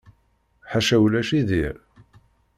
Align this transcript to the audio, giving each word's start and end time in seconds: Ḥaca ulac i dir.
Ḥaca 0.71 0.97
ulac 1.03 1.29
i 1.39 1.41
dir. 1.49 1.75